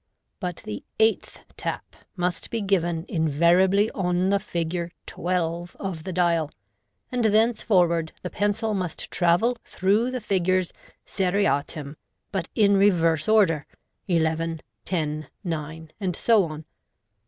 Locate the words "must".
2.15-2.49, 8.73-9.11